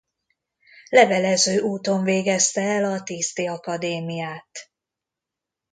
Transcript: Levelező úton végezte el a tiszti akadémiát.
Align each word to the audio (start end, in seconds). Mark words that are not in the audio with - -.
Levelező 0.89 1.59
úton 1.61 2.03
végezte 2.03 2.61
el 2.61 2.83
a 2.85 3.03
tiszti 3.03 3.47
akadémiát. 3.47 4.71